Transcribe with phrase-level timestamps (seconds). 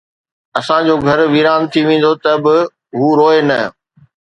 [0.59, 2.55] اسان جو گهر ويران ٿي ويندو ته به
[2.97, 3.59] هو روئي نه